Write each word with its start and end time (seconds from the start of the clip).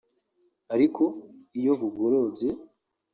Ariko 0.73 1.03
iyo 1.59 1.73
bugorobye 1.81 2.49